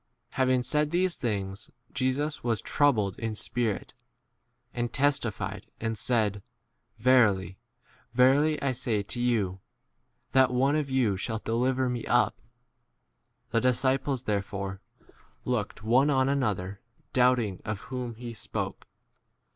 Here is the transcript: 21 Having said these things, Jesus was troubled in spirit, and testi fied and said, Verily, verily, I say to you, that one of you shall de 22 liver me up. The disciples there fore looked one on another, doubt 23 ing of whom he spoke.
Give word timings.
21 0.33 0.35
Having 0.47 0.63
said 0.63 0.89
these 0.89 1.15
things, 1.15 1.69
Jesus 1.93 2.43
was 2.43 2.59
troubled 2.59 3.19
in 3.19 3.35
spirit, 3.35 3.93
and 4.73 4.91
testi 4.91 5.31
fied 5.31 5.67
and 5.79 5.95
said, 5.95 6.41
Verily, 6.97 7.59
verily, 8.11 8.59
I 8.63 8.71
say 8.71 9.03
to 9.03 9.21
you, 9.21 9.59
that 10.31 10.49
one 10.51 10.75
of 10.75 10.89
you 10.89 11.17
shall 11.17 11.37
de 11.37 11.51
22 11.51 11.55
liver 11.63 11.87
me 11.87 12.05
up. 12.07 12.41
The 13.51 13.61
disciples 13.61 14.23
there 14.23 14.41
fore 14.41 14.81
looked 15.45 15.83
one 15.83 16.09
on 16.09 16.27
another, 16.27 16.81
doubt 17.13 17.35
23 17.35 17.47
ing 17.57 17.61
of 17.63 17.79
whom 17.81 18.15
he 18.15 18.33
spoke. 18.33 18.87